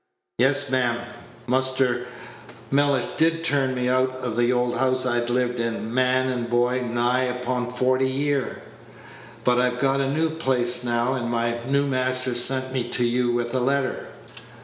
"Yes, 0.39 0.71
ma'am, 0.71 0.97
Muster 1.45 2.07
Mellish 2.71 3.05
did 3.17 3.43
turn 3.43 3.75
me 3.75 3.87
out 3.87 4.09
of 4.13 4.35
the 4.35 4.49
house 4.49 5.05
I'd 5.05 5.29
lived 5.29 5.59
in, 5.59 5.93
man 5.93 6.27
and 6.27 6.49
boy, 6.49 6.81
nigh 6.81 7.25
upon 7.25 7.71
forty 7.71 8.09
year, 8.09 8.63
but 9.43 9.61
I've 9.61 9.77
got 9.77 10.01
a 10.01 10.09
new 10.09 10.31
place 10.31 10.83
now, 10.83 11.13
and 11.13 11.29
my 11.29 11.59
new 11.67 11.85
master 11.85 12.33
sent 12.33 12.73
me 12.73 12.89
to 12.89 13.05
you 13.05 13.31
with 13.33 13.53
a 13.53 13.59
letter." 13.59 14.07